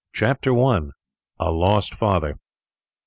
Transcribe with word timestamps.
Chapter 0.13 0.51
1: 0.51 0.93
A 1.39 1.51
Lost 1.51 1.93
Father. 1.93 2.39